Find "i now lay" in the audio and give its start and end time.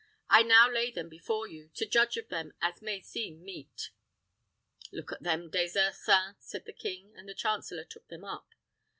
0.31-0.89